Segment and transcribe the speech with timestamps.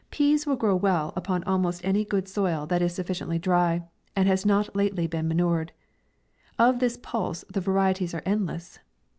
[0.10, 3.82] PEAS will grow well upon almost any good soil that 98 max is sufficiently dry,
[4.16, 5.72] and has not lately been manured.
[6.58, 8.78] Of this pulse the varieties are endless.